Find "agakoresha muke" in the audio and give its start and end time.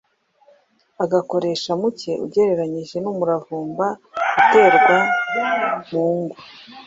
1.03-2.11